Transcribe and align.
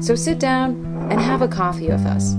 So 0.00 0.14
sit 0.14 0.38
down 0.38 1.08
and 1.10 1.20
have 1.20 1.42
a 1.42 1.48
coffee 1.48 1.88
with 1.88 2.04
us. 2.06 2.34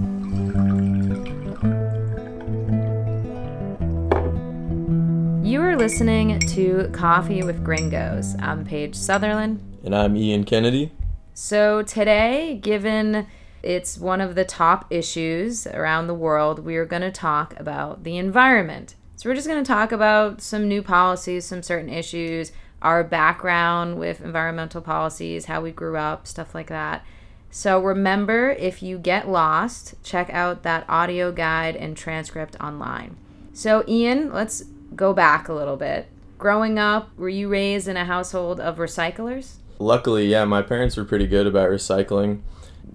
You 5.46 5.62
are 5.62 5.76
listening 5.76 6.40
to 6.40 6.90
Coffee 6.94 7.44
with 7.44 7.64
Gringos. 7.64 8.36
I'm 8.40 8.66
Paige 8.66 8.96
Sutherland. 8.96 9.62
And 9.84 9.96
I'm 9.96 10.16
Ian 10.16 10.44
Kennedy. 10.44 10.92
So, 11.34 11.84
today, 11.84 12.60
given 12.62 13.28
it's 13.64 13.98
one 13.98 14.22
of 14.22 14.36
the 14.36 14.46
top 14.46 14.86
issues 14.90 15.68
around 15.68 16.08
the 16.08 16.14
world, 16.14 16.60
we 16.60 16.76
are 16.76 16.86
going 16.86 17.02
to 17.02 17.12
talk 17.12 17.58
about 17.60 18.04
the 18.04 18.18
environment. 18.18 18.96
So, 19.16 19.30
we're 19.30 19.36
just 19.36 19.48
going 19.48 19.64
to 19.64 19.68
talk 19.68 19.92
about 19.92 20.42
some 20.42 20.68
new 20.68 20.82
policies, 20.82 21.46
some 21.46 21.64
certain 21.64 21.90
issues, 21.90 22.52
our 22.82 23.04
background 23.04 23.98
with 23.98 24.22
environmental 24.22 24.82
policies, 24.82 25.46
how 25.46 25.62
we 25.62 25.72
grew 25.72 25.98
up, 25.98 26.28
stuff 26.28 26.54
like 26.54 26.68
that. 26.68 27.06
So, 27.50 27.80
remember 27.80 28.52
if 28.52 28.84
you 28.84 28.98
get 28.98 29.28
lost, 29.28 29.96
check 30.04 30.30
out 30.32 30.64
that 30.64 30.86
audio 30.88 31.32
guide 31.32 31.76
and 31.76 31.96
transcript 31.96 32.56
online. 32.60 33.18
So, 33.54 33.84
Ian, 33.88 34.32
let's 34.32 34.64
go 34.96 35.14
back 35.14 35.48
a 35.48 35.54
little 35.54 35.78
bit. 35.78 36.08
Growing 36.38 36.78
up, 36.78 37.10
were 37.18 37.30
you 37.30 37.50
raised 37.50 37.88
in 37.88 37.98
a 37.98 38.06
household 38.06 38.60
of 38.60 38.78
recyclers? 38.78 39.56
Luckily, 39.80 40.28
yeah, 40.28 40.46
my 40.46 40.62
parents 40.62 40.98
were 40.98 41.06
pretty 41.06 41.26
good 41.26 41.48
about 41.48 41.70
recycling, 41.70 42.42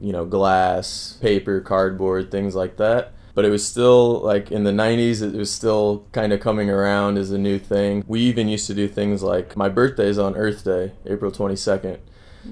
you 0.00 0.12
know, 0.12 0.25
glass, 0.25 1.19
paper, 1.20 1.61
cardboard, 1.61 2.31
things 2.31 2.55
like 2.55 2.77
that. 2.77 3.12
But 3.34 3.44
it 3.44 3.50
was 3.50 3.66
still 3.66 4.20
like 4.20 4.53
in 4.53 4.64
the 4.64 4.70
90s, 4.70 5.22
it 5.22 5.37
was 5.37 5.50
still 5.50 6.05
kind 6.12 6.33
of 6.33 6.41
coming 6.41 6.69
around 6.69 7.19
as 7.19 7.31
a 7.31 7.39
new 7.39 7.59
thing. 7.59 8.05
We 8.06 8.20
even 8.20 8.48
used 8.48 8.66
to 8.66 8.75
do 8.75 8.87
things 8.87 9.22
like 9.22 9.56
my 9.56 9.69
birthday 9.69 10.09
is 10.09 10.19
on 10.19 10.37
Earth 10.37 10.64
Day, 10.64 10.92
April 11.06 11.33
22nd. 11.33 11.98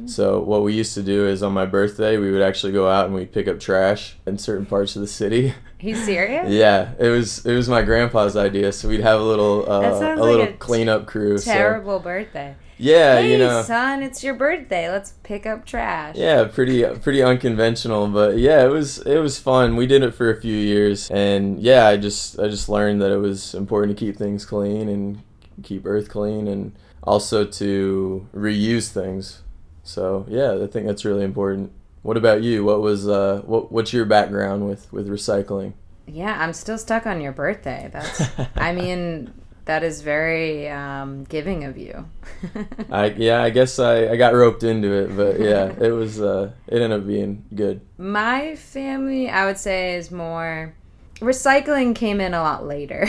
So 0.07 0.41
what 0.41 0.63
we 0.63 0.73
used 0.73 0.95
to 0.95 1.03
do 1.03 1.27
is 1.27 1.43
on 1.43 1.53
my 1.53 1.67
birthday, 1.67 2.17
we 2.17 2.31
would 2.31 2.43
actually 2.43 2.73
go 2.73 2.89
out 2.89 3.07
and 3.07 3.15
we'd 3.15 3.33
pick 3.33 3.49
up 3.49 3.59
trash 3.59 4.17
in 4.27 4.39
certain 4.39 4.67
parts 4.67 4.95
of 4.97 5.03
the 5.03 5.09
city. 5.09 5.55
He's 5.79 6.05
serious? 6.05 6.49
yeah, 6.51 6.93
it 6.99 7.09
was 7.09 7.45
it 7.45 7.55
was 7.55 7.69
my 7.69 7.83
grandpa's 7.83 8.37
idea, 8.37 8.73
so 8.73 8.89
we'd 8.89 9.01
have 9.01 9.21
a 9.21 9.25
little 9.25 9.71
uh, 9.71 9.81
a 9.81 9.91
like 9.99 10.19
little 10.19 10.47
a 10.47 10.53
cleanup 10.53 11.07
crew. 11.07 11.39
so- 11.39 11.51
Terrible 11.53 11.99
birthday. 11.99 12.55
yeah, 12.79 13.17
hey, 13.21 13.33
you 13.33 13.39
know. 13.39 13.63
son, 13.63 14.03
it's 14.03 14.23
your 14.23 14.35
birthday. 14.35 14.91
Let's 14.91 15.15
pick 15.23 15.45
up 15.47 15.65
trash. 15.67 16.17
Yeah, 16.17 16.45
pretty 16.45 16.85
pretty 17.01 17.23
unconventional, 17.23 18.09
but 18.09 18.39
yeah, 18.39 18.65
it 18.65 18.69
was 18.71 18.99
it 18.99 19.19
was 19.19 19.39
fun. 19.39 19.75
We 19.77 19.87
did 19.87 20.03
it 20.03 20.15
for 20.15 20.31
a 20.31 20.41
few 20.41 20.57
years, 20.57 21.11
and 21.11 21.59
yeah, 21.61 21.87
I 21.89 21.97
just 21.97 22.39
I 22.39 22.49
just 22.49 22.69
learned 22.69 23.01
that 23.03 23.11
it 23.11 23.19
was 23.19 23.55
important 23.55 23.97
to 23.97 24.05
keep 24.05 24.17
things 24.17 24.45
clean 24.45 24.89
and 24.89 25.23
keep 25.63 25.85
Earth 25.87 26.09
clean, 26.09 26.47
and 26.47 26.73
also 27.03 27.45
to 27.45 28.29
reuse 28.35 28.89
things. 28.91 29.43
So 29.83 30.27
yeah, 30.29 30.63
I 30.63 30.67
think 30.67 30.87
that's 30.87 31.05
really 31.05 31.25
important. 31.25 31.73
What 32.03 32.17
about 32.17 32.43
you? 32.43 32.65
What 32.65 32.81
was 32.81 33.09
uh 33.09 33.43
what 33.45 33.71
what's 33.71 33.93
your 33.93 34.05
background 34.05 34.67
with 34.67 34.93
with 34.93 35.09
recycling? 35.09 35.75
Yeah, 36.07 36.37
I'm 36.41 36.53
still 36.53 36.79
stuck 36.79 37.07
on 37.07 37.21
your 37.21 37.33
birthday. 37.33 37.89
That's, 37.93 38.23
I 38.57 38.73
mean, 38.81 39.33
that 39.67 39.85
is 39.85 40.03
very 40.03 40.69
um, 40.69 41.25
giving 41.25 41.65
of 41.65 41.79
you. 41.79 42.09
I 42.91 43.07
yeah, 43.11 43.43
I 43.43 43.51
guess 43.51 43.79
I, 43.79 44.09
I 44.09 44.17
got 44.17 44.35
roped 44.35 44.63
into 44.63 44.93
it, 44.93 45.17
but 45.17 45.39
yeah, 45.39 45.67
it 45.81 45.93
was 45.93 46.21
uh 46.21 46.53
it 46.67 46.81
ended 46.81 47.01
up 47.01 47.07
being 47.07 47.45
good. 47.55 47.81
My 47.99 48.57
family, 48.57 49.29
I 49.29 49.47
would 49.47 49.59
say, 49.59 49.95
is 49.97 50.11
more. 50.11 50.75
Recycling 51.21 51.95
came 51.95 52.21
in 52.21 52.33
a 52.33 52.41
lot 52.41 52.67
later. 52.67 53.07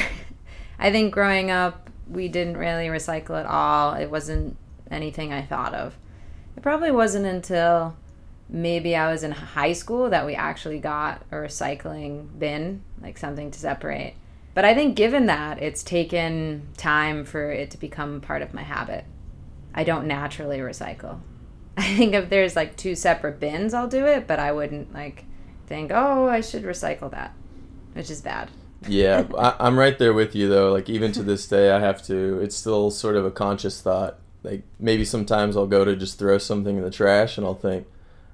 I 0.77 0.91
think 0.91 1.13
growing 1.13 1.49
up, 1.49 1.89
we 2.09 2.27
didn't 2.27 2.57
really 2.57 2.87
recycle 2.87 3.39
at 3.39 3.45
all. 3.45 3.93
It 3.93 4.11
wasn't 4.11 4.57
anything 4.89 5.31
I 5.31 5.43
thought 5.43 5.73
of. 5.73 5.95
It 6.55 6.63
probably 6.63 6.91
wasn't 6.91 7.25
until 7.25 7.95
maybe 8.49 8.95
I 8.95 9.11
was 9.11 9.23
in 9.23 9.31
high 9.31 9.73
school 9.73 10.09
that 10.09 10.25
we 10.25 10.35
actually 10.35 10.79
got 10.79 11.23
a 11.31 11.35
recycling 11.35 12.27
bin, 12.37 12.81
like 13.01 13.17
something 13.17 13.49
to 13.51 13.59
separate. 13.59 14.15
But 14.53 14.65
I 14.65 14.73
think 14.73 14.95
given 14.95 15.27
that, 15.27 15.61
it's 15.61 15.83
taken 15.83 16.67
time 16.75 17.23
for 17.23 17.51
it 17.51 17.71
to 17.71 17.77
become 17.77 18.19
part 18.19 18.41
of 18.41 18.53
my 18.53 18.63
habit. 18.63 19.05
I 19.73 19.83
don't 19.85 20.07
naturally 20.07 20.59
recycle. 20.59 21.19
I 21.77 21.95
think 21.95 22.13
if 22.13 22.29
there's 22.29 22.55
like 22.55 22.75
two 22.75 22.95
separate 22.95 23.39
bins, 23.39 23.73
I'll 23.73 23.87
do 23.87 24.05
it, 24.05 24.27
but 24.27 24.39
I 24.39 24.51
wouldn't 24.51 24.93
like 24.93 25.23
think, 25.67 25.91
oh, 25.93 26.27
I 26.27 26.41
should 26.41 26.63
recycle 26.63 27.09
that, 27.11 27.33
which 27.93 28.09
is 28.09 28.21
bad. 28.21 28.49
Yeah, 28.87 29.25
I, 29.37 29.55
I'm 29.59 29.79
right 29.79 29.97
there 29.97 30.13
with 30.13 30.35
you 30.35 30.49
though. 30.49 30.71
Like 30.73 30.89
even 30.89 31.13
to 31.13 31.23
this 31.23 31.47
day, 31.47 31.71
I 31.71 31.79
have 31.79 32.03
to. 32.07 32.39
It's 32.41 32.55
still 32.55 32.91
sort 32.91 33.15
of 33.15 33.25
a 33.25 33.31
conscious 33.31 33.81
thought. 33.81 34.19
Like 34.43 34.63
maybe 34.79 35.05
sometimes 35.05 35.55
I'll 35.55 35.67
go 35.67 35.85
to 35.85 35.95
just 35.95 36.17
throw 36.17 36.37
something 36.37 36.77
in 36.77 36.83
the 36.83 36.91
trash, 36.91 37.37
and 37.37 37.45
I'll 37.45 37.55
think, 37.55 37.87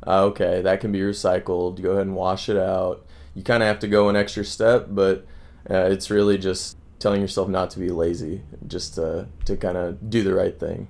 "Ah, 0.06 0.22
okay, 0.22 0.62
that 0.62 0.80
can 0.80 0.92
be 0.92 1.00
recycled. 1.00 1.82
Go 1.82 1.92
ahead 1.92 2.08
and 2.08 2.16
wash 2.16 2.50
it 2.50 2.58
out. 2.58 3.06
You 3.36 3.44
kind 3.44 3.62
of 3.62 3.68
have 3.68 3.80
to 3.80 3.88
go 3.88 4.10
an 4.10 4.16
extra 4.16 4.46
step, 4.46 4.88
but 4.90 5.26
uh, 5.70 5.90
it's 5.92 6.10
really 6.10 6.38
just 6.38 6.78
telling 7.00 7.22
yourself 7.22 7.48
not 7.50 7.70
to 7.72 7.80
be 7.80 7.90
lazy, 7.90 8.42
just 8.68 8.96
to 8.96 9.28
to 9.46 9.58
kind 9.58 9.78
of 9.78 10.10
do 10.10 10.24
the 10.24 10.34
right 10.34 10.58
thing. 10.60 10.88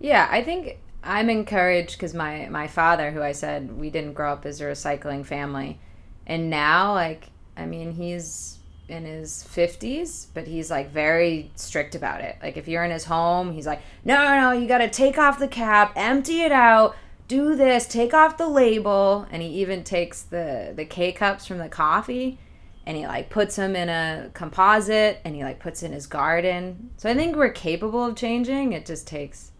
Yeah, 0.00 0.28
I 0.30 0.42
think 0.42 0.78
I'm 1.02 1.28
encouraged 1.28 1.92
because 1.92 2.14
my 2.14 2.48
my 2.50 2.66
father, 2.66 3.10
who 3.10 3.22
I 3.22 3.32
said 3.32 3.78
we 3.78 3.90
didn't 3.90 4.14
grow 4.14 4.32
up 4.32 4.46
as 4.46 4.60
a 4.60 4.64
recycling 4.64 5.24
family, 5.26 5.78
and 6.26 6.48
now 6.48 6.94
like 6.94 7.28
I 7.56 7.66
mean 7.66 7.92
he's 7.92 8.58
in 8.88 9.04
his 9.04 9.46
50s, 9.50 10.26
but 10.34 10.46
he's 10.46 10.70
like 10.70 10.90
very 10.90 11.50
strict 11.54 11.94
about 11.94 12.20
it. 12.20 12.36
Like 12.42 12.56
if 12.56 12.68
you're 12.68 12.84
in 12.84 12.90
his 12.90 13.04
home, 13.04 13.52
he's 13.52 13.66
like, 13.66 13.80
no, 14.04 14.16
no, 14.16 14.40
no, 14.40 14.52
you 14.52 14.68
got 14.68 14.78
to 14.78 14.90
take 14.90 15.18
off 15.18 15.38
the 15.38 15.48
cap, 15.48 15.92
empty 15.96 16.42
it 16.42 16.52
out, 16.52 16.94
do 17.26 17.54
this, 17.54 17.86
take 17.86 18.12
off 18.12 18.36
the 18.36 18.48
label, 18.48 19.26
and 19.30 19.42
he 19.42 19.48
even 19.48 19.82
takes 19.84 20.22
the 20.22 20.72
the 20.76 20.84
K 20.84 21.12
cups 21.12 21.46
from 21.46 21.58
the 21.58 21.68
coffee. 21.68 22.38
And 22.86 22.98
he 22.98 23.06
like 23.06 23.30
puts 23.30 23.56
them 23.56 23.74
in 23.74 23.88
a 23.88 24.30
composite, 24.34 25.18
and 25.24 25.34
he 25.34 25.42
like 25.42 25.58
puts 25.58 25.82
in 25.82 25.92
his 25.92 26.06
garden. 26.06 26.90
So 26.98 27.08
I 27.08 27.14
think 27.14 27.34
we're 27.34 27.48
capable 27.48 28.04
of 28.04 28.14
changing. 28.14 28.74
It 28.74 28.84
just 28.84 29.06
takes 29.06 29.52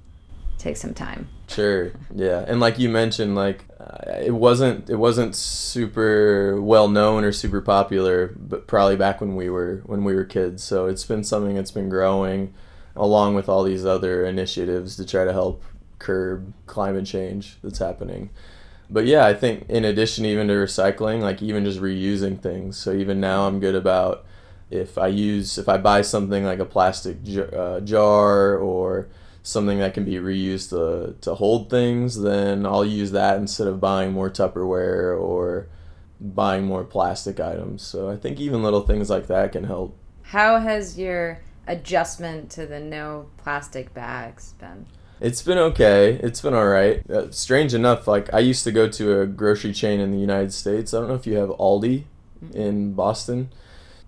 takes 0.58 0.80
some 0.80 0.92
time. 0.92 1.28
Sure. 1.48 1.92
Yeah, 2.14 2.44
and 2.46 2.60
like 2.60 2.78
you 2.78 2.90
mentioned, 2.90 3.34
like 3.34 3.64
uh, 3.84 4.20
it 4.20 4.34
wasn't 4.34 4.88
it 4.88 4.96
wasn't 4.96 5.36
super 5.36 6.60
well 6.60 6.88
known 6.88 7.24
or 7.24 7.32
super 7.32 7.60
popular, 7.60 8.34
but 8.38 8.66
probably 8.66 8.96
back 8.96 9.20
when 9.20 9.36
we 9.36 9.50
were 9.50 9.82
when 9.84 10.04
we 10.04 10.14
were 10.14 10.24
kids. 10.24 10.62
So 10.62 10.86
it's 10.86 11.04
been 11.04 11.24
something 11.24 11.54
that's 11.54 11.70
been 11.70 11.88
growing, 11.88 12.54
along 12.96 13.34
with 13.34 13.48
all 13.48 13.62
these 13.62 13.84
other 13.84 14.24
initiatives 14.24 14.96
to 14.96 15.04
try 15.06 15.24
to 15.24 15.32
help 15.32 15.62
curb 15.98 16.52
climate 16.66 17.06
change 17.06 17.56
that's 17.62 17.78
happening. 17.78 18.30
But 18.88 19.06
yeah, 19.06 19.26
I 19.26 19.34
think 19.34 19.68
in 19.68 19.84
addition 19.84 20.24
even 20.24 20.48
to 20.48 20.54
recycling, 20.54 21.20
like 21.20 21.42
even 21.42 21.64
just 21.64 21.80
reusing 21.80 22.40
things. 22.40 22.76
So 22.76 22.92
even 22.92 23.20
now, 23.20 23.46
I'm 23.46 23.60
good 23.60 23.74
about 23.74 24.24
if 24.70 24.96
I 24.96 25.08
use 25.08 25.58
if 25.58 25.68
I 25.68 25.76
buy 25.76 26.02
something 26.02 26.44
like 26.44 26.58
a 26.58 26.64
plastic 26.64 27.22
j- 27.22 27.50
uh, 27.54 27.80
jar 27.80 28.56
or 28.56 29.08
something 29.44 29.78
that 29.78 29.92
can 29.92 30.04
be 30.04 30.14
reused 30.14 30.70
to, 30.70 31.14
to 31.20 31.34
hold 31.34 31.68
things, 31.68 32.20
then 32.20 32.64
I'll 32.64 32.84
use 32.84 33.12
that 33.12 33.36
instead 33.36 33.68
of 33.68 33.78
buying 33.78 34.12
more 34.12 34.30
Tupperware 34.30 35.20
or 35.20 35.68
buying 36.18 36.64
more 36.64 36.82
plastic 36.82 37.38
items. 37.38 37.82
So 37.82 38.08
I 38.08 38.16
think 38.16 38.40
even 38.40 38.62
little 38.62 38.80
things 38.80 39.10
like 39.10 39.26
that 39.26 39.52
can 39.52 39.64
help. 39.64 39.96
How 40.22 40.58
has 40.58 40.98
your 40.98 41.40
adjustment 41.66 42.50
to 42.52 42.66
the 42.66 42.80
no 42.80 43.26
plastic 43.36 43.92
bags 43.92 44.54
been? 44.58 44.86
It's 45.20 45.42
been 45.42 45.58
okay. 45.58 46.14
It's 46.22 46.40
been 46.40 46.54
all 46.54 46.66
right. 46.66 47.08
Uh, 47.08 47.30
strange 47.30 47.74
enough, 47.74 48.08
like 48.08 48.32
I 48.32 48.38
used 48.38 48.64
to 48.64 48.72
go 48.72 48.88
to 48.88 49.20
a 49.20 49.26
grocery 49.26 49.74
chain 49.74 50.00
in 50.00 50.10
the 50.10 50.18
United 50.18 50.54
States. 50.54 50.94
I 50.94 51.00
don't 51.00 51.08
know 51.08 51.14
if 51.14 51.26
you 51.26 51.36
have 51.36 51.50
Aldi 51.50 52.04
in 52.54 52.94
Boston. 52.94 53.50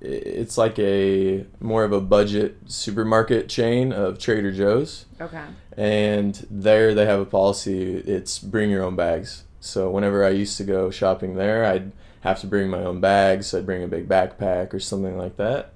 It's 0.09 0.57
like 0.57 0.79
a 0.79 1.45
more 1.61 1.85
of 1.85 1.93
a 1.93 2.01
budget 2.01 2.57
supermarket 2.67 3.49
chain 3.49 3.93
of 3.93 4.19
Trader 4.19 4.53
Joe's. 4.53 5.07
Okay. 5.21 5.45
and 5.77 6.47
there 6.51 6.95
they 6.95 7.07
have 7.07 7.21
a 7.21 7.25
policy 7.27 7.97
it's 7.97 8.39
bring 8.39 8.71
your 8.71 8.83
own 8.83 8.97
bags 8.97 9.45
so 9.61 9.91
whenever 9.91 10.25
i 10.25 10.29
used 10.29 10.57
to 10.59 10.65
go 10.65 10.91
shopping 10.91 11.35
there 11.35 11.65
i'd 11.67 11.93
have 12.21 12.41
to 12.41 12.47
bring 12.47 12.69
my 12.69 12.83
own 12.83 13.01
bags 13.01 13.47
so 13.49 13.59
i'd 13.59 13.67
bring 13.67 13.83
a 13.83 13.89
big 13.89 14.07
backpack 14.09 14.73
or 14.75 14.81
something 14.81 15.17
like 15.19 15.37
that 15.37 15.73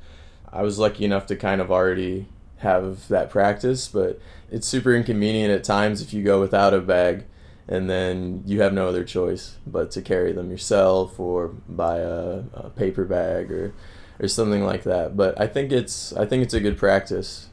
i 0.53 0.62
was 0.62 0.79
lucky 0.79 1.05
enough 1.05 1.26
to 1.26 1.37
kind 1.37 1.61
of 1.61 1.71
already 1.71 2.26
have 2.59 3.09
that 3.09 3.31
practice 3.31 3.88
but 3.88 4.21
it's 4.50 4.67
super 4.67 4.94
inconvenient 4.94 5.50
at 5.50 5.65
times 5.65 6.03
if 6.03 6.12
you 6.12 6.23
go 6.23 6.38
without 6.41 6.75
a 6.75 6.81
bag 6.81 7.25
and 7.69 7.88
then 7.88 8.43
you 8.47 8.61
have 8.61 8.73
no 8.73 8.88
other 8.88 9.05
choice 9.05 9.56
but 9.67 9.91
to 9.91 10.03
carry 10.03 10.33
them 10.33 10.50
yourself 10.50 11.19
or 11.21 11.49
buy 11.69 11.99
a, 11.99 12.43
a 12.53 12.71
paper 12.71 13.05
bag 13.05 13.50
or 13.50 13.73
or 14.20 14.28
something 14.28 14.64
like 14.64 14.84
that. 14.84 15.17
But 15.17 15.40
I 15.40 15.46
think 15.46 15.72
it's 15.72 16.12
I 16.12 16.26
think 16.26 16.44
it's 16.44 16.55
a 16.55 16.61
good 16.61 16.78
practice 16.78 17.49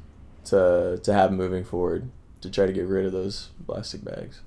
to 0.45 0.99
to 1.01 1.13
have 1.13 1.31
moving 1.31 1.63
forward 1.63 2.09
to 2.41 2.51
try 2.51 2.65
to 2.65 2.73
get 2.73 2.85
rid 2.85 3.05
of 3.05 3.11
those 3.11 3.49
plastic 3.65 4.03
bags. 4.03 4.41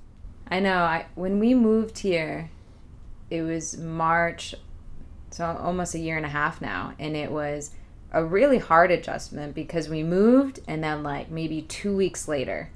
I 0.49 0.59
know. 0.59 0.77
I 0.77 1.07
when 1.15 1.39
we 1.39 1.53
moved 1.53 1.99
here, 1.99 2.51
it 3.29 3.41
was 3.41 3.77
March, 3.77 4.55
so 5.31 5.45
almost 5.45 5.95
a 5.95 5.99
year 5.99 6.17
and 6.17 6.25
a 6.25 6.29
half 6.29 6.61
now, 6.61 6.93
and 6.99 7.15
it 7.15 7.31
was 7.31 7.71
a 8.13 8.23
really 8.23 8.57
hard 8.57 8.91
adjustment 8.91 9.55
because 9.55 9.87
we 9.87 10.03
moved 10.03 10.59
and 10.67 10.83
then 10.83 11.01
like 11.01 11.31
maybe 11.31 11.61
2 11.61 11.95
weeks 11.95 12.27
later 12.27 12.69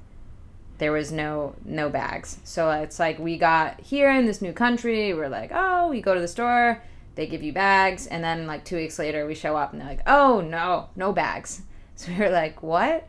there 0.78 0.92
was 0.92 1.12
no 1.12 1.54
no 1.64 1.88
bags. 1.88 2.38
So 2.44 2.70
it's 2.70 2.98
like 2.98 3.18
we 3.18 3.38
got 3.38 3.80
here 3.80 4.10
in 4.10 4.26
this 4.26 4.42
new 4.42 4.52
country, 4.52 5.14
we're 5.14 5.28
like, 5.28 5.50
"Oh, 5.54 5.88
we 5.88 6.00
go 6.00 6.14
to 6.14 6.20
the 6.20 6.28
store, 6.28 6.82
they 7.16 7.26
give 7.26 7.42
you 7.42 7.52
bags," 7.52 8.06
and 8.06 8.22
then 8.22 8.46
like 8.46 8.64
2 8.64 8.76
weeks 8.76 8.98
later 8.98 9.26
we 9.26 9.34
show 9.34 9.56
up 9.56 9.72
and 9.72 9.80
they're 9.80 9.88
like, 9.88 10.02
"Oh, 10.06 10.40
no, 10.40 10.90
no 10.96 11.12
bags." 11.12 11.62
So 11.98 12.12
we 12.12 12.18
were 12.18 12.28
like, 12.28 12.62
"What?" 12.62 13.08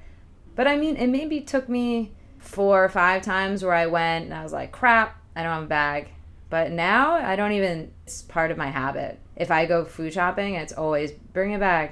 But 0.55 0.65
I 0.65 0.75
mean, 0.77 0.95
it 0.95 1.07
maybe 1.07 1.41
took 1.41 1.67
me 1.67 2.13
four 2.39 2.83
or 2.83 2.89
five 2.89 3.21
times 3.21 3.63
where 3.63 3.73
I 3.73 3.85
went 3.85 4.25
and 4.25 4.33
I 4.33 4.43
was 4.43 4.53
like, 4.53 4.71
crap, 4.71 5.21
I 5.35 5.43
don't 5.43 5.53
have 5.53 5.63
a 5.63 5.67
bag. 5.67 6.09
But 6.49 6.71
now 6.71 7.11
I 7.13 7.35
don't 7.35 7.51
even, 7.51 7.91
it's 8.03 8.21
part 8.23 8.51
of 8.51 8.57
my 8.57 8.67
habit. 8.67 9.19
If 9.35 9.51
I 9.51 9.65
go 9.65 9.85
food 9.85 10.13
shopping, 10.13 10.55
it's 10.55 10.73
always 10.73 11.11
bring 11.11 11.53
a 11.53 11.59
bag. 11.59 11.91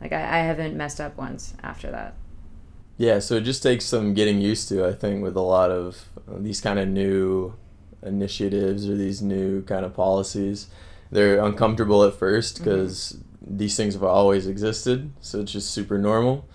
Like 0.00 0.12
I, 0.12 0.20
I 0.20 0.38
haven't 0.40 0.76
messed 0.76 1.00
up 1.00 1.16
once 1.16 1.54
after 1.62 1.90
that. 1.90 2.14
Yeah, 2.98 3.18
so 3.18 3.36
it 3.36 3.42
just 3.42 3.62
takes 3.62 3.84
some 3.84 4.14
getting 4.14 4.40
used 4.40 4.68
to, 4.70 4.86
I 4.86 4.92
think, 4.92 5.22
with 5.22 5.36
a 5.36 5.42
lot 5.42 5.70
of 5.70 6.06
uh, 6.28 6.38
these 6.38 6.60
kind 6.60 6.78
of 6.78 6.88
new 6.88 7.54
initiatives 8.02 8.88
or 8.88 8.96
these 8.96 9.22
new 9.22 9.62
kind 9.62 9.84
of 9.84 9.94
policies. 9.94 10.68
They're 11.16 11.42
uncomfortable 11.42 12.04
at 12.04 12.12
first 12.12 12.58
because 12.58 13.16
mm-hmm. 13.16 13.56
these 13.56 13.74
things 13.74 13.94
have 13.94 14.02
always 14.02 14.46
existed, 14.46 15.10
so 15.22 15.40
it's 15.40 15.50
just 15.50 15.70
super 15.70 15.96
normal. 15.96 16.46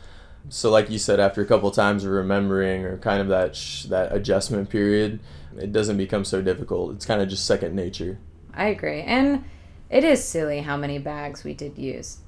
So, 0.50 0.70
like 0.70 0.92
you 0.92 1.00
said, 1.00 1.20
after 1.20 1.42
a 1.42 1.48
couple 1.48 1.72
times 1.72 2.06
of 2.06 2.12
remembering 2.12 2.86
or 2.86 3.00
kind 3.00 3.22
of 3.22 3.30
that 3.30 3.56
sh- 3.56 3.86
that 3.86 4.14
adjustment 4.14 4.70
period, 4.70 5.20
it 5.58 5.72
doesn't 5.72 5.98
become 5.98 6.24
so 6.24 6.44
difficult. 6.44 6.94
It's 6.94 7.08
kind 7.08 7.24
of 7.24 7.28
just 7.28 7.48
second 7.48 7.76
nature. 7.76 8.20
I 8.54 8.66
agree, 8.66 9.02
and 9.02 9.46
it 9.90 10.04
is 10.04 10.24
silly 10.24 10.60
how 10.60 10.78
many 10.78 11.00
bags 11.00 11.44
we 11.44 11.56
did 11.56 11.80
use. 11.80 12.20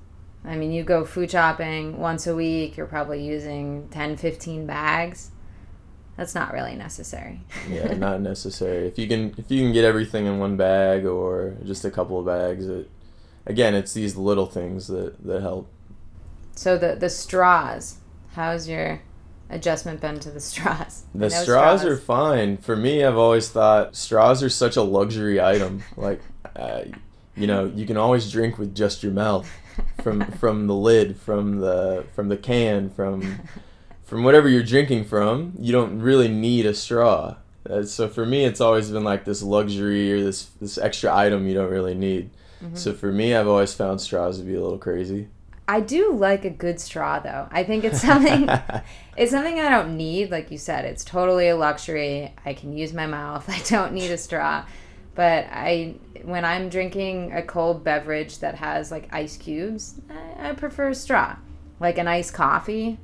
I 0.43 0.55
mean, 0.55 0.71
you 0.71 0.83
go 0.83 1.05
food 1.05 1.29
shopping 1.29 1.99
once 1.99 2.25
a 2.25 2.35
week, 2.35 2.77
you're 2.77 2.87
probably 2.87 3.23
using 3.23 3.89
10, 3.89 4.17
15 4.17 4.65
bags. 4.65 5.29
That's 6.17 6.35
not 6.35 6.53
really 6.53 6.75
necessary. 6.75 7.41
yeah, 7.69 7.93
not 7.97 8.21
necessary. 8.21 8.87
If 8.87 8.99
you 8.99 9.07
can 9.07 9.33
if 9.37 9.49
you 9.49 9.61
can 9.61 9.73
get 9.73 9.83
everything 9.83 10.25
in 10.25 10.39
one 10.39 10.57
bag 10.57 11.05
or 11.05 11.55
just 11.65 11.85
a 11.85 11.91
couple 11.91 12.19
of 12.19 12.25
bags, 12.25 12.67
it 12.67 12.89
again, 13.45 13.73
it's 13.73 13.93
these 13.93 14.15
little 14.15 14.45
things 14.45 14.87
that 14.87 15.23
that 15.25 15.41
help. 15.41 15.67
So 16.55 16.77
the 16.77 16.95
the 16.95 17.09
straws 17.09 17.97
How's 18.33 18.67
your 18.67 18.99
adjustment 19.49 20.01
been 20.01 20.19
to 20.19 20.31
the 20.31 20.39
straws? 20.39 21.03
The 21.13 21.29
straws, 21.29 21.43
straws, 21.43 21.85
are 21.85 21.97
fine. 21.97 22.57
For 22.57 22.75
me, 22.75 23.03
I've 23.03 23.17
always 23.17 23.49
thought 23.49 23.95
straws 23.95 24.41
are 24.43 24.49
such 24.49 24.75
a 24.75 24.81
luxury 24.81 25.39
item. 25.39 25.83
Like, 25.97 26.21
uh, 26.55 26.83
you 27.35 27.47
know, 27.47 27.65
you 27.65 27.85
can 27.85 27.97
always 27.97 28.31
drink 28.31 28.57
with 28.57 28.75
just 28.75 29.03
your 29.03 29.11
mouth, 29.11 29.49
from 30.01 30.25
from 30.33 30.67
the 30.67 30.73
lid, 30.73 31.17
from 31.17 31.59
the 31.59 32.05
from 32.13 32.29
the 32.29 32.37
can, 32.37 32.89
from 32.89 33.41
from 34.13 34.23
whatever 34.23 34.47
you're 34.47 34.61
drinking 34.61 35.03
from. 35.05 35.53
You 35.57 35.71
don't 35.71 35.99
really 35.99 36.27
need 36.27 36.67
a 36.67 36.75
straw. 36.75 37.37
Uh, 37.67 37.81
so 37.81 38.07
for 38.07 38.27
me, 38.27 38.45
it's 38.45 38.61
always 38.61 38.91
been 38.91 39.03
like 39.03 39.25
this 39.25 39.41
luxury 39.41 40.13
or 40.13 40.23
this 40.23 40.51
this 40.61 40.77
extra 40.77 41.11
item 41.11 41.47
you 41.47 41.55
don't 41.55 41.71
really 41.71 41.95
need. 41.95 42.29
Mm-hmm. 42.61 42.75
So 42.75 42.93
for 42.93 43.11
me, 43.11 43.33
I've 43.33 43.47
always 43.47 43.73
found 43.73 44.01
straws 44.01 44.37
to 44.37 44.43
be 44.43 44.53
a 44.53 44.61
little 44.61 44.77
crazy. 44.77 45.29
I 45.67 45.79
do 45.79 46.13
like 46.13 46.45
a 46.45 46.51
good 46.51 46.79
straw 46.79 47.17
though. 47.21 47.47
I 47.49 47.63
think 47.63 47.85
it's 47.85 48.01
something 48.01 48.47
it's 49.17 49.31
something 49.31 49.59
I 49.59 49.69
don't 49.69 49.97
need 49.97 50.29
like 50.29 50.51
you 50.51 50.59
said. 50.59 50.85
It's 50.85 51.03
totally 51.03 51.47
a 51.47 51.55
luxury. 51.55 52.35
I 52.45 52.53
can 52.53 52.77
use 52.77 52.93
my 52.93 53.07
mouth. 53.07 53.49
I 53.49 53.63
don't 53.67 53.93
need 53.93 54.11
a 54.11 54.17
straw. 54.19 54.63
But 55.15 55.47
I 55.49 55.95
when 56.21 56.45
I'm 56.45 56.69
drinking 56.69 57.31
a 57.31 57.41
cold 57.41 57.83
beverage 57.83 58.37
that 58.39 58.53
has 58.53 58.91
like 58.91 59.09
ice 59.11 59.37
cubes, 59.37 59.95
I, 60.07 60.49
I 60.49 60.53
prefer 60.53 60.89
a 60.89 60.95
straw. 60.95 61.35
Like 61.79 61.97
an 61.97 62.07
iced 62.07 62.35
coffee. 62.35 62.99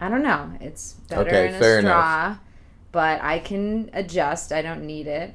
I 0.00 0.08
don't 0.08 0.22
know. 0.22 0.52
It's 0.60 0.94
better 1.08 1.28
okay, 1.28 1.48
in 1.48 1.54
a 1.54 1.58
straw. 1.58 1.78
Enough. 1.78 2.38
But 2.92 3.22
I 3.22 3.38
can 3.38 3.90
adjust. 3.92 4.52
I 4.52 4.62
don't 4.62 4.84
need 4.84 5.06
it. 5.06 5.34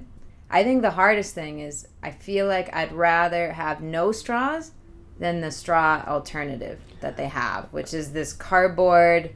I 0.49 0.63
think 0.63 0.81
the 0.81 0.91
hardest 0.91 1.33
thing 1.33 1.59
is 1.59 1.87
I 2.03 2.11
feel 2.11 2.47
like 2.47 2.73
I'd 2.75 2.91
rather 2.91 3.53
have 3.53 3.81
no 3.81 4.11
straws 4.11 4.71
than 5.19 5.41
the 5.41 5.51
straw 5.51 6.03
alternative 6.07 6.79
that 6.99 7.15
they 7.15 7.27
have, 7.27 7.65
which 7.71 7.93
is 7.93 8.11
this 8.11 8.33
cardboard 8.33 9.33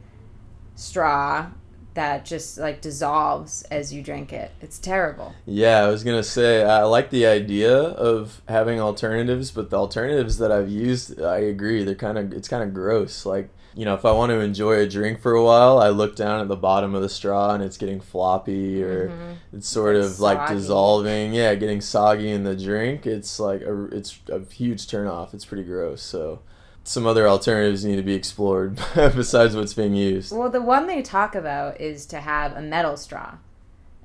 straw 0.75 1.47
that 1.95 2.25
just 2.25 2.57
like 2.57 2.81
dissolves 2.81 3.63
as 3.63 3.91
you 3.91 4.01
drink 4.01 4.31
it. 4.31 4.51
It's 4.61 4.77
terrible. 4.77 5.33
Yeah, 5.45 5.83
I 5.83 5.87
was 5.87 6.03
gonna 6.03 6.23
say 6.23 6.63
I 6.63 6.83
like 6.83 7.09
the 7.09 7.25
idea 7.25 7.75
of 7.75 8.41
having 8.47 8.79
alternatives, 8.79 9.51
but 9.51 9.69
the 9.69 9.77
alternatives 9.77 10.37
that 10.37 10.51
I've 10.51 10.69
used, 10.69 11.21
I 11.21 11.37
agree, 11.37 11.83
they're 11.83 11.95
kind 11.95 12.17
of 12.17 12.31
it's 12.33 12.47
kind 12.47 12.63
of 12.63 12.73
gross. 12.73 13.25
Like 13.25 13.49
you 13.75 13.83
know, 13.83 13.93
if 13.93 14.05
I 14.05 14.11
want 14.11 14.29
to 14.29 14.39
enjoy 14.39 14.79
a 14.79 14.87
drink 14.87 15.19
for 15.19 15.33
a 15.33 15.43
while, 15.43 15.79
I 15.79 15.89
look 15.89 16.15
down 16.15 16.39
at 16.39 16.47
the 16.47 16.55
bottom 16.55 16.95
of 16.95 17.01
the 17.01 17.09
straw 17.09 17.53
and 17.53 17.61
it's 17.61 17.77
getting 17.77 17.99
floppy 17.99 18.81
or 18.81 19.09
mm-hmm. 19.09 19.33
it's 19.57 19.67
sort 19.67 19.97
it's 19.97 20.07
of 20.07 20.13
soggy. 20.13 20.37
like 20.37 20.49
dissolving. 20.49 21.33
Yeah, 21.33 21.55
getting 21.55 21.81
soggy 21.81 22.31
in 22.31 22.43
the 22.43 22.55
drink. 22.55 23.05
It's 23.05 23.37
like 23.37 23.61
a, 23.61 23.85
it's 23.87 24.19
a 24.29 24.39
huge 24.45 24.87
turnoff. 24.87 25.33
It's 25.33 25.43
pretty 25.43 25.63
gross. 25.63 26.01
So 26.01 26.39
some 26.85 27.07
other 27.07 27.27
alternatives 27.27 27.83
need 27.83 27.95
to 27.97 28.03
be 28.03 28.13
explored 28.13 28.79
besides 28.95 29.55
what's 29.55 29.73
being 29.73 29.95
used. 29.95 30.31
Well, 30.31 30.49
the 30.49 30.61
one 30.61 30.87
they 30.87 31.01
talk 31.01 31.35
about 31.35 31.81
is 31.81 32.05
to 32.07 32.21
have 32.21 32.55
a 32.55 32.61
metal 32.61 32.95
straw. 32.95 33.35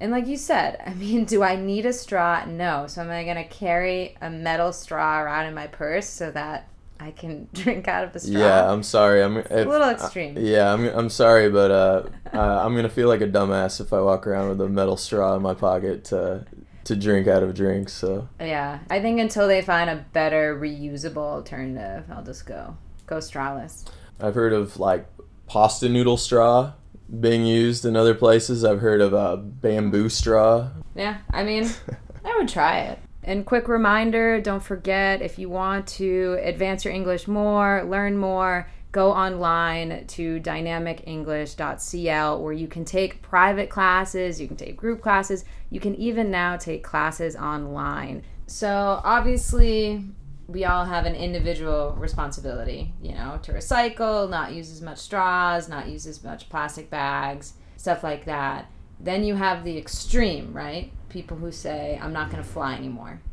And 0.01 0.11
like 0.11 0.27
you 0.27 0.39
said, 0.39 0.83
I 0.85 0.95
mean, 0.95 1.25
do 1.27 1.43
I 1.43 1.57
need 1.57 1.85
a 1.87 1.93
straw? 1.93 2.45
No. 2.47 2.87
So 2.87 3.03
am 3.03 3.11
I 3.11 3.23
going 3.25 3.37
to 3.37 3.45
carry 3.45 4.17
a 4.21 4.31
metal 4.31 4.73
straw 4.73 5.21
around 5.21 5.47
in 5.47 5.55
my 5.55 5.67
purse 5.67 6.09
so 6.09 6.31
that 6.31 6.69
I 6.99 7.11
can 7.11 7.49
drink 7.55 7.87
out 7.87 8.05
of 8.05 8.13
the 8.13 8.21
straw. 8.21 8.41
Yeah, 8.41 8.73
I'm 8.73 8.83
sorry. 8.83 9.23
I'm 9.23 9.37
if, 9.37 9.51
a 9.51 9.69
little 9.69 9.89
extreme. 9.89 10.37
Yeah, 10.39 10.73
I'm, 10.73 10.87
I'm 10.87 11.09
sorry, 11.11 11.51
but 11.51 11.71
uh, 11.71 12.03
uh, 12.33 12.65
I'm 12.65 12.75
gonna 12.77 12.91
feel 12.91 13.09
like 13.09 13.23
a 13.23 13.29
dumbass 13.29 13.81
if 13.81 13.93
I 13.93 14.01
walk 14.01 14.27
around 14.27 14.51
with 14.51 14.61
a 14.61 14.69
metal 14.69 14.97
straw 14.97 15.35
in 15.35 15.43
my 15.43 15.55
pocket 15.55 16.05
to 16.07 16.45
to 16.91 16.97
drink 16.97 17.29
out 17.29 17.45
of 17.45 17.55
drinks. 17.55 17.93
So 17.93 18.29
yeah, 18.41 18.81
I 18.91 19.01
think 19.01 19.21
until 19.21 19.47
they 19.47 19.63
find 19.63 19.89
a 19.89 20.05
better 20.13 20.59
reusable 20.59 21.19
alternative, 21.19 22.05
I'll 22.11 22.25
just 22.25 22.47
go 22.47 22.77
go 23.07 23.17
strawless. 23.17 23.89
I've 24.21 24.35
heard 24.35 24.53
of 24.53 24.79
like 24.79 25.07
pasta 25.47 25.89
noodle 25.89 26.17
straw 26.17 26.73
being 27.21 27.47
used 27.47 27.85
in 27.85 27.97
other 27.97 28.15
places. 28.15 28.65
I've 28.65 28.81
heard 28.81 29.01
of 29.01 29.13
a 29.13 29.37
bamboo 29.37 30.09
straw. 30.09 30.71
Yeah, 30.97 31.19
I 31.31 31.45
mean, 31.45 31.69
I 32.25 32.37
would 32.37 32.49
try 32.49 32.81
it. 32.81 32.99
And 33.23 33.47
quick 33.47 33.69
reminder 33.69 34.41
don't 34.41 34.63
forget 34.63 35.23
if 35.23 35.39
you 35.39 35.49
want 35.49 35.87
to 35.89 36.39
advance 36.43 36.85
your 36.85 36.93
English 36.93 37.29
more, 37.29 37.85
learn 37.85 38.17
more, 38.17 38.69
go 38.93 39.13
online 39.13 40.07
to 40.07 40.41
dynamicenglish.cl 40.41 42.43
where 42.43 42.53
you 42.53 42.67
can 42.67 42.85
take 42.85 43.23
private 43.23 43.71
classes, 43.71 44.41
you 44.41 44.49
can 44.49 44.57
take 44.57 44.77
group 44.77 45.01
classes, 45.01 45.45
you 45.71 45.79
can 45.79 45.95
even 45.95 46.31
now 46.31 46.57
take 46.57 46.83
classes 46.83 47.37
online. 47.37 48.23
So, 48.47 49.01
obviously, 49.05 50.05
we 50.49 50.65
all 50.65 50.85
have 50.85 51.07
an 51.07 51.15
individual 51.15 51.95
responsibility, 51.97 52.93
you 53.01 53.15
know, 53.15 53.39
to 53.43 53.53
recycle, 53.53 54.29
not 54.29 54.53
use 54.53 54.73
as 54.73 54.83
much 54.83 54.99
straws, 54.99 55.69
not 55.69 55.89
use 55.89 56.07
as 56.07 56.25
much 56.25 56.49
plastic 56.49 56.91
bags, 56.91 57.53
stuff 57.77 58.03
like 58.03 58.25
that. 58.25 58.69
Then 58.99 59.23
you 59.23 59.37
have 59.37 59.63
the 59.63 59.79
extreme, 59.79 60.53
right? 60.53 60.91
People 61.09 61.37
who 61.37 61.53
say, 61.53 61.99
"I'm 62.03 62.13
not 62.13 62.31
going 62.31 62.43
to 62.43 62.49
fly 62.49 62.75
anymore." 62.75 63.21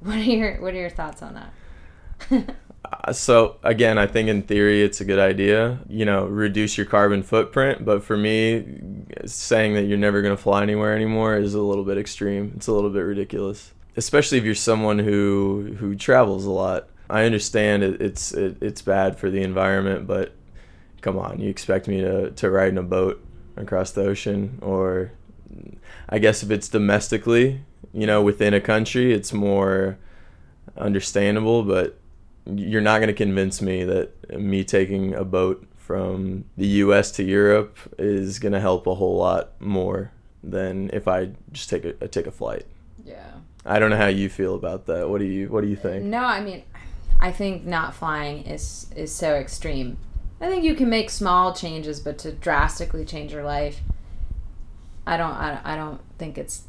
What 0.00 0.16
are 0.16 0.20
your 0.20 0.60
What 0.60 0.74
are 0.74 0.80
your 0.80 0.90
thoughts 0.90 1.22
on 1.22 1.34
that? 1.34 1.52
uh, 2.84 3.12
so 3.12 3.56
again, 3.62 3.98
I 3.98 4.06
think 4.06 4.28
in 4.28 4.42
theory 4.42 4.82
it's 4.82 5.00
a 5.00 5.04
good 5.04 5.18
idea. 5.18 5.78
You 5.88 6.04
know, 6.04 6.26
reduce 6.26 6.76
your 6.76 6.86
carbon 6.86 7.22
footprint. 7.22 7.84
But 7.84 8.04
for 8.04 8.16
me, 8.16 8.80
saying 9.26 9.74
that 9.74 9.84
you're 9.84 9.98
never 9.98 10.22
going 10.22 10.36
to 10.36 10.42
fly 10.42 10.62
anywhere 10.62 10.94
anymore 10.94 11.36
is 11.36 11.54
a 11.54 11.62
little 11.62 11.84
bit 11.84 11.98
extreme. 11.98 12.52
It's 12.56 12.66
a 12.66 12.72
little 12.72 12.90
bit 12.90 13.00
ridiculous, 13.00 13.72
especially 13.96 14.38
if 14.38 14.44
you're 14.44 14.54
someone 14.54 14.98
who 14.98 15.76
who 15.78 15.94
travels 15.94 16.44
a 16.44 16.50
lot. 16.50 16.88
I 17.10 17.24
understand 17.24 17.82
it, 17.82 18.00
it's 18.00 18.32
it, 18.32 18.56
it's 18.62 18.82
bad 18.82 19.18
for 19.18 19.30
the 19.30 19.42
environment, 19.42 20.06
but 20.06 20.34
come 21.02 21.18
on, 21.18 21.40
you 21.40 21.50
expect 21.50 21.88
me 21.88 22.00
to 22.00 22.30
to 22.30 22.50
ride 22.50 22.70
in 22.70 22.78
a 22.78 22.82
boat 22.82 23.22
across 23.56 23.90
the 23.90 24.02
ocean 24.02 24.58
or 24.62 25.12
I 26.08 26.18
guess 26.18 26.42
if 26.42 26.50
it's 26.50 26.68
domestically, 26.68 27.62
you 27.92 28.06
know, 28.06 28.22
within 28.22 28.54
a 28.54 28.60
country, 28.60 29.12
it's 29.12 29.32
more 29.32 29.98
understandable, 30.76 31.62
but 31.62 31.98
you're 32.46 32.80
not 32.80 32.98
going 32.98 33.08
to 33.08 33.14
convince 33.14 33.62
me 33.62 33.84
that 33.84 34.38
me 34.40 34.64
taking 34.64 35.14
a 35.14 35.24
boat 35.24 35.66
from 35.76 36.44
the 36.56 36.66
US 36.66 37.10
to 37.12 37.22
Europe 37.22 37.78
is 37.98 38.38
going 38.38 38.52
to 38.52 38.60
help 38.60 38.86
a 38.86 38.94
whole 38.94 39.16
lot 39.16 39.60
more 39.60 40.12
than 40.42 40.90
if 40.92 41.06
I 41.06 41.30
just 41.52 41.70
take 41.70 41.84
a 41.84 42.08
take 42.08 42.26
a 42.26 42.32
flight. 42.32 42.66
Yeah. 43.04 43.32
I 43.64 43.78
don't 43.78 43.90
know 43.90 43.96
how 43.96 44.08
you 44.08 44.28
feel 44.28 44.54
about 44.54 44.86
that. 44.86 45.08
What 45.08 45.18
do 45.18 45.24
you 45.24 45.48
What 45.48 45.62
do 45.62 45.68
you 45.68 45.76
think? 45.76 46.04
No, 46.04 46.24
I 46.24 46.40
mean, 46.40 46.64
I 47.20 47.30
think 47.30 47.64
not 47.64 47.94
flying 47.94 48.44
is 48.44 48.86
is 48.96 49.14
so 49.14 49.34
extreme. 49.34 49.98
I 50.40 50.48
think 50.48 50.64
you 50.64 50.74
can 50.74 50.88
make 50.88 51.08
small 51.10 51.54
changes, 51.54 52.00
but 52.00 52.18
to 52.18 52.32
drastically 52.32 53.04
change 53.04 53.32
your 53.32 53.44
life, 53.44 53.80
I 55.06 55.16
don't. 55.16 55.30
I, 55.30 55.60
I 55.62 55.76
don't 55.76 56.00
think 56.18 56.36
it's 56.36 56.62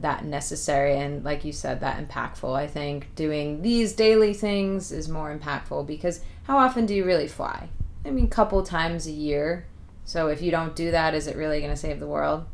that 0.00 0.24
necessary 0.24 0.98
and 0.98 1.24
like 1.24 1.44
you 1.44 1.52
said 1.52 1.80
that 1.80 2.06
impactful. 2.06 2.54
I 2.54 2.66
think 2.66 3.14
doing 3.14 3.62
these 3.62 3.92
daily 3.92 4.34
things 4.34 4.92
is 4.92 5.08
more 5.08 5.36
impactful 5.36 5.86
because 5.86 6.20
how 6.44 6.58
often 6.58 6.86
do 6.86 6.94
you 6.94 7.04
really 7.04 7.28
fly? 7.28 7.68
I 8.04 8.10
mean 8.10 8.28
couple 8.28 8.62
times 8.62 9.06
a 9.06 9.12
year. 9.12 9.66
So 10.04 10.28
if 10.28 10.42
you 10.42 10.50
don't 10.50 10.76
do 10.76 10.90
that 10.90 11.14
is 11.14 11.26
it 11.26 11.36
really 11.36 11.60
going 11.60 11.72
to 11.72 11.76
save 11.76 12.00
the 12.00 12.06
world? 12.06 12.46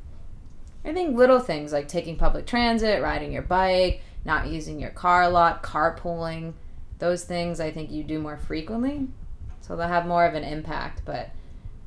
I 0.84 0.92
think 0.92 1.16
little 1.16 1.40
things 1.40 1.72
like 1.72 1.88
taking 1.88 2.16
public 2.16 2.46
transit 2.46 3.02
riding 3.02 3.32
your 3.32 3.42
bike 3.42 4.02
not 4.24 4.48
using 4.48 4.78
your 4.78 4.90
car 4.90 5.22
a 5.22 5.28
lot 5.28 5.62
carpooling 5.62 6.52
those 6.98 7.24
things 7.24 7.60
i 7.60 7.70
think 7.70 7.90
you 7.90 8.02
do 8.02 8.18
more 8.18 8.36
frequently 8.36 9.06
so 9.60 9.76
they'll 9.76 9.88
have 9.88 10.06
more 10.06 10.24
of 10.24 10.34
an 10.34 10.44
impact 10.44 11.02
but 11.04 11.30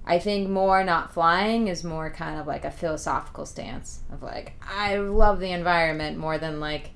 I 0.08 0.20
think 0.20 0.50
more 0.50 0.84
not 0.84 1.14
flying 1.14 1.68
is 1.68 1.84
more 1.84 2.10
kind 2.12 2.40
of 2.40 2.46
like 2.48 2.64
a 2.64 2.72
philosophical 2.72 3.46
stance 3.46 4.02
of 4.12 4.22
like 4.22 4.54
I 4.62 4.98
love 4.98 5.40
the 5.40 5.52
environment 5.52 6.18
more 6.18 6.38
than 6.38 6.60
like 6.60 6.92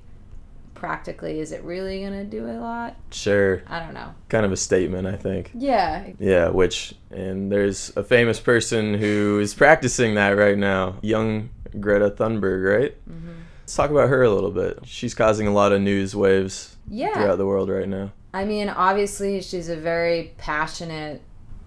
practically 0.74 1.40
is 1.40 1.52
it 1.52 1.62
really 1.62 2.02
gonna 2.02 2.24
do 2.24 2.46
a 2.46 2.56
lot? 2.58 2.96
Sure. 3.10 3.62
I 3.66 3.80
don't 3.80 3.92
know. 3.94 4.14
Kind 4.28 4.46
of 4.46 4.52
a 4.52 4.56
statement, 4.56 5.06
I 5.06 5.16
think. 5.16 5.50
Yeah. 5.54 6.06
Yeah, 6.18 6.48
which 6.48 6.94
and 7.10 7.50
there's 7.52 7.92
a 7.96 8.04
famous 8.04 8.40
person 8.40 8.94
who 8.94 9.40
is 9.40 9.54
practicing 9.54 10.14
that 10.14 10.30
right 10.30 10.56
now, 10.56 10.96
young 11.02 11.50
Greta 11.78 12.10
Thunberg, 12.10 12.78
right? 12.80 12.96
Mm-hmm. 13.10 13.28
Let's 13.62 13.76
talk 13.76 13.90
about 13.90 14.08
her 14.08 14.22
a 14.22 14.30
little 14.30 14.50
bit. 14.50 14.80
She's 14.84 15.14
causing 15.14 15.46
a 15.46 15.52
lot 15.52 15.72
of 15.72 15.80
news 15.82 16.16
waves 16.16 16.76
Yeah. 16.88 17.14
throughout 17.14 17.38
the 17.38 17.46
world 17.46 17.68
right 17.68 17.88
now. 17.88 18.12
I 18.32 18.44
mean, 18.44 18.68
obviously 18.68 19.42
she's 19.42 19.68
a 19.68 19.76
very 19.76 20.32
passionate, 20.38 21.20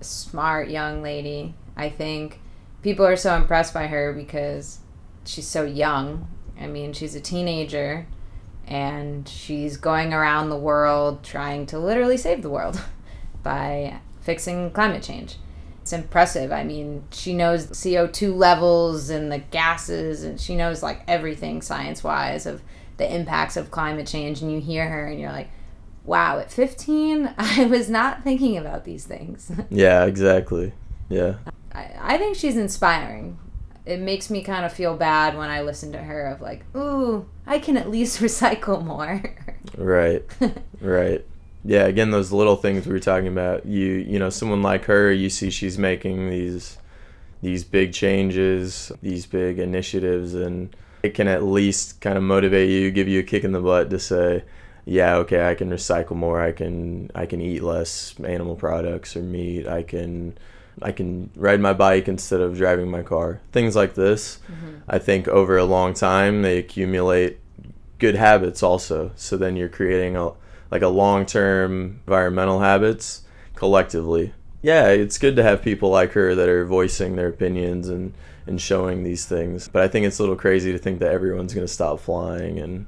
smart 0.03 0.69
young 0.69 1.01
lady. 1.01 1.55
I 1.75 1.89
think 1.89 2.39
people 2.81 3.05
are 3.05 3.15
so 3.15 3.35
impressed 3.35 3.73
by 3.73 3.87
her 3.87 4.13
because 4.13 4.79
she's 5.25 5.47
so 5.47 5.63
young. 5.63 6.27
I 6.59 6.67
mean, 6.67 6.93
she's 6.93 7.15
a 7.15 7.21
teenager 7.21 8.05
and 8.67 9.27
she's 9.27 9.77
going 9.77 10.13
around 10.13 10.49
the 10.49 10.57
world 10.57 11.23
trying 11.23 11.65
to 11.67 11.79
literally 11.79 12.17
save 12.17 12.41
the 12.41 12.49
world 12.49 12.81
by 13.43 13.99
fixing 14.21 14.71
climate 14.71 15.03
change. 15.03 15.37
It's 15.81 15.91
impressive. 15.91 16.51
I 16.51 16.63
mean, 16.63 17.03
she 17.11 17.33
knows 17.33 17.67
CO2 17.67 18.33
levels 18.33 19.09
and 19.09 19.29
the 19.29 19.39
gases, 19.39 20.23
and 20.23 20.39
she 20.39 20.55
knows 20.55 20.81
like 20.81 21.01
everything 21.09 21.61
science 21.61 22.05
wise 22.05 22.45
of 22.45 22.61
the 22.95 23.13
impacts 23.13 23.57
of 23.57 23.69
climate 23.69 24.07
change. 24.07 24.41
And 24.41 24.49
you 24.49 24.61
hear 24.61 24.87
her, 24.87 25.07
and 25.07 25.19
you're 25.19 25.33
like, 25.33 25.49
wow, 26.03 26.39
at 26.39 26.51
15, 26.51 27.33
I 27.37 27.65
was 27.65 27.89
not 27.89 28.23
thinking 28.23 28.57
about 28.57 28.85
these 28.85 29.05
things. 29.05 29.51
Yeah, 29.69 30.05
exactly. 30.05 30.73
Yeah. 31.09 31.35
I, 31.73 31.91
I 31.99 32.17
think 32.17 32.35
she's 32.35 32.57
inspiring. 32.57 33.39
It 33.85 33.99
makes 33.99 34.29
me 34.29 34.43
kind 34.43 34.65
of 34.65 34.71
feel 34.71 34.95
bad 34.95 35.37
when 35.37 35.49
I 35.49 35.61
listen 35.61 35.91
to 35.93 35.97
her 35.97 36.27
of 36.27 36.41
like, 36.41 36.63
ooh, 36.75 37.27
I 37.45 37.59
can 37.59 37.75
at 37.77 37.89
least 37.89 38.19
recycle 38.21 38.83
more. 38.83 39.35
Right. 39.77 40.23
right. 40.79 41.25
Yeah, 41.65 41.85
again 41.85 42.11
those 42.11 42.31
little 42.31 42.57
things 42.57 42.85
we 42.85 42.91
were 42.91 42.99
talking 42.99 43.27
about. 43.27 43.65
You 43.65 43.85
you 43.85 44.19
know, 44.19 44.29
someone 44.29 44.61
like 44.61 44.85
her, 44.85 45.11
you 45.11 45.29
see 45.29 45.49
she's 45.49 45.77
making 45.77 46.29
these 46.29 46.77
these 47.41 47.63
big 47.63 47.93
changes, 47.93 48.91
these 49.01 49.25
big 49.25 49.59
initiatives 49.59 50.33
and 50.33 50.75
it 51.03 51.13
can 51.13 51.27
at 51.27 51.43
least 51.43 51.99
kind 51.99 52.17
of 52.17 52.23
motivate 52.23 52.69
you, 52.69 52.89
give 52.91 53.07
you 53.07 53.19
a 53.19 53.23
kick 53.23 53.43
in 53.43 53.51
the 53.51 53.59
butt 53.59 53.89
to 53.89 53.99
say, 53.99 54.43
yeah, 54.85 55.15
okay, 55.17 55.47
I 55.49 55.55
can 55.55 55.69
recycle 55.69 56.15
more. 56.15 56.41
I 56.41 56.51
can 56.51 57.09
I 57.15 57.25
can 57.25 57.41
eat 57.41 57.63
less 57.63 58.15
animal 58.23 58.55
products 58.55 59.15
or 59.15 59.21
meat. 59.21 59.67
I 59.67 59.83
can 59.83 60.37
I 60.81 60.91
can 60.91 61.29
ride 61.35 61.59
my 61.59 61.73
bike 61.73 62.07
instead 62.07 62.41
of 62.41 62.57
driving 62.57 62.89
my 62.89 63.03
car. 63.03 63.39
Things 63.51 63.75
like 63.75 63.93
this. 63.93 64.39
Mm-hmm. 64.51 64.77
I 64.87 64.99
think 64.99 65.27
over 65.27 65.57
a 65.57 65.65
long 65.65 65.93
time 65.93 66.41
they 66.41 66.57
accumulate 66.57 67.39
good 67.99 68.15
habits 68.15 68.61
also. 68.61 69.11
So 69.15 69.37
then 69.37 69.55
you're 69.55 69.69
creating 69.69 70.17
a 70.17 70.31
like 70.71 70.81
a 70.81 70.87
long-term 70.87 72.01
environmental 72.07 72.59
habits 72.59 73.21
collectively. 73.55 74.33
Yeah, 74.63 74.87
it's 74.87 75.19
good 75.19 75.35
to 75.35 75.43
have 75.43 75.61
people 75.61 75.89
like 75.89 76.13
her 76.13 76.33
that 76.33 76.49
are 76.49 76.65
voicing 76.65 77.15
their 77.15 77.27
opinions 77.29 77.87
and 77.87 78.13
and 78.45 78.59
showing 78.59 79.03
these 79.03 79.25
things. 79.25 79.69
But 79.69 79.83
I 79.83 79.87
think 79.87 80.05
it's 80.05 80.19
a 80.19 80.23
little 80.23 80.35
crazy 80.35 80.73
to 80.73 80.77
think 80.77 80.99
that 80.99 81.11
everyone's 81.11 81.53
going 81.53 81.65
to 81.65 81.73
stop 81.73 81.99
flying 81.99 82.59
and 82.59 82.87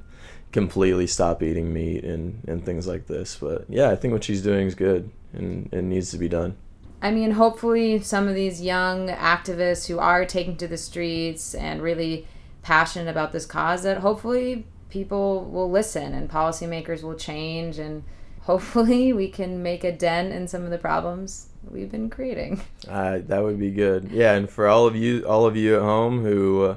completely 0.56 1.06
stop 1.06 1.42
eating 1.42 1.70
meat 1.70 2.02
and, 2.02 2.42
and 2.48 2.64
things 2.64 2.86
like 2.86 3.06
this. 3.06 3.36
But 3.38 3.66
yeah, 3.68 3.90
I 3.90 3.96
think 3.96 4.12
what 4.12 4.24
she's 4.24 4.40
doing 4.40 4.66
is 4.66 4.74
good 4.74 5.10
and 5.34 5.68
it 5.70 5.82
needs 5.82 6.10
to 6.12 6.18
be 6.18 6.30
done. 6.30 6.56
I 7.02 7.10
mean, 7.10 7.32
hopefully, 7.32 8.00
some 8.00 8.26
of 8.26 8.34
these 8.34 8.62
young 8.62 9.08
activists 9.08 9.86
who 9.86 9.98
are 9.98 10.24
taking 10.24 10.56
to 10.56 10.66
the 10.66 10.78
streets 10.78 11.54
and 11.54 11.82
really 11.82 12.26
passionate 12.62 13.10
about 13.10 13.32
this 13.32 13.44
cause, 13.44 13.82
that 13.82 13.98
hopefully 13.98 14.66
people 14.88 15.44
will 15.44 15.70
listen 15.70 16.14
and 16.14 16.30
policymakers 16.30 17.02
will 17.02 17.14
change, 17.14 17.78
and 17.78 18.02
hopefully, 18.44 19.12
we 19.22 19.28
can 19.28 19.62
make 19.62 19.84
a 19.84 19.92
dent 19.92 20.32
in 20.32 20.48
some 20.48 20.64
of 20.64 20.70
the 20.70 20.78
problems 20.78 21.48
we've 21.70 21.90
been 21.90 22.08
creating. 22.08 22.62
Uh, 22.88 23.18
that 23.26 23.42
would 23.42 23.58
be 23.58 23.72
good. 23.72 24.08
Yeah, 24.12 24.34
and 24.34 24.48
for 24.48 24.68
all 24.68 24.86
of 24.86 24.94
you, 24.94 25.26
all 25.26 25.44
of 25.44 25.56
you 25.56 25.74
at 25.76 25.82
home 25.82 26.22
who 26.22 26.62
uh, 26.62 26.76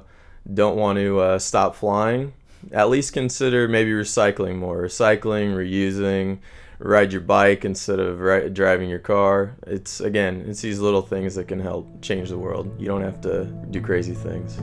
don't 0.52 0.76
want 0.76 0.98
to 0.98 1.20
uh, 1.20 1.40
stop 1.40 1.76
flying, 1.76 2.34
at 2.72 2.90
least 2.90 3.14
consider 3.14 3.68
maybe 3.68 3.92
recycling 3.92 4.58
more. 4.58 4.82
Recycling, 4.82 5.54
reusing, 5.56 6.40
ride 6.80 7.12
your 7.12 7.22
bike 7.22 7.66
instead 7.66 8.00
of 8.00 8.20
ri- 8.20 8.50
driving 8.50 8.90
your 8.90 9.00
car. 9.00 9.56
It's 9.68 10.00
again, 10.00 10.46
it's 10.48 10.62
these 10.62 10.80
little 10.80 11.02
things 11.02 11.36
that 11.36 11.48
can 11.48 11.60
help 11.60 12.02
change 12.02 12.30
the 12.30 12.38
world. 12.38 12.80
You 12.80 12.88
don't 12.88 13.04
have 13.04 13.22
to 13.22 13.46
do 13.70 13.82
crazy 13.82 14.14
things. 14.14 14.60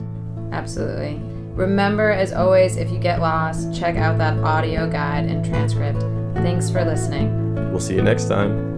Absolutely. 0.51 1.19
Remember, 1.53 2.11
as 2.11 2.33
always, 2.33 2.77
if 2.77 2.91
you 2.91 2.99
get 2.99 3.19
lost, 3.19 3.73
check 3.73 3.95
out 3.95 4.17
that 4.19 4.37
audio 4.43 4.89
guide 4.89 5.25
and 5.25 5.43
transcript. 5.43 6.01
Thanks 6.35 6.69
for 6.69 6.85
listening. 6.85 7.55
We'll 7.71 7.79
see 7.79 7.95
you 7.95 8.03
next 8.03 8.25
time. 8.25 8.77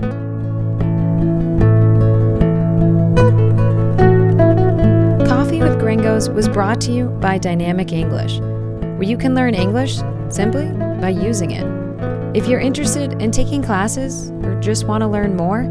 Coffee 5.27 5.61
with 5.61 5.77
Gringos 5.79 6.29
was 6.29 6.47
brought 6.47 6.79
to 6.81 6.91
you 6.91 7.07
by 7.21 7.37
Dynamic 7.37 7.91
English, 7.91 8.39
where 8.99 9.07
you 9.07 9.17
can 9.17 9.33
learn 9.33 9.55
English 9.55 10.01
simply 10.27 10.69
by 10.99 11.07
using 11.07 11.51
it. 11.51 11.65
If 12.35 12.49
you're 12.49 12.59
interested 12.59 13.21
in 13.21 13.31
taking 13.31 13.63
classes 13.63 14.31
or 14.43 14.59
just 14.59 14.87
want 14.87 15.03
to 15.03 15.07
learn 15.07 15.37
more, 15.37 15.63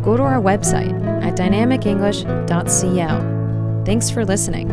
go 0.00 0.18
to 0.18 0.22
our 0.22 0.38
website 0.38 0.92
at 1.22 1.34
dynamicenglish.co. 1.34 3.84
Thanks 3.86 4.10
for 4.10 4.26
listening. 4.26 4.68